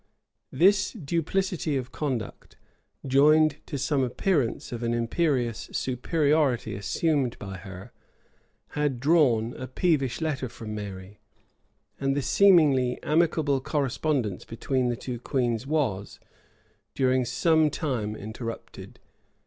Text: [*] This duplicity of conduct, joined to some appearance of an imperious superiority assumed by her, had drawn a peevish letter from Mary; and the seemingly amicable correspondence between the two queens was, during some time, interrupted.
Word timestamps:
[*] 0.31 0.51
This 0.51 0.93
duplicity 0.93 1.77
of 1.77 1.91
conduct, 1.91 2.57
joined 3.05 3.57
to 3.67 3.77
some 3.77 4.03
appearance 4.03 4.71
of 4.71 4.81
an 4.81 4.95
imperious 4.95 5.69
superiority 5.71 6.73
assumed 6.73 7.37
by 7.37 7.57
her, 7.57 7.91
had 8.69 8.99
drawn 8.99 9.53
a 9.53 9.67
peevish 9.67 10.19
letter 10.19 10.49
from 10.49 10.73
Mary; 10.73 11.19
and 11.99 12.17
the 12.17 12.23
seemingly 12.23 12.97
amicable 13.03 13.61
correspondence 13.61 14.43
between 14.43 14.89
the 14.89 14.95
two 14.97 15.19
queens 15.19 15.67
was, 15.67 16.19
during 16.95 17.23
some 17.23 17.69
time, 17.69 18.15
interrupted. 18.15 18.99